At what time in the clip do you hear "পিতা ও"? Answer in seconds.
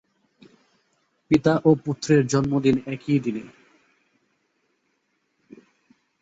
1.31-1.69